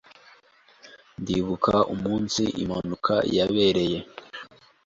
[1.21, 3.97] Ndibuka umunsi impanuka yabereye.